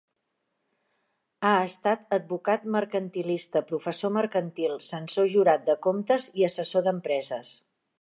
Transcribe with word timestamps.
Ha 1.49 1.51
estat 1.65 2.15
advocat 2.17 2.65
mercantilista, 2.77 3.63
professor 3.73 4.15
mercantil, 4.19 4.77
censor 4.91 5.31
jurat 5.37 5.71
de 5.73 5.81
comptes 5.89 6.31
i 6.43 6.53
assessor 6.53 6.89
d'empreses. 6.91 7.59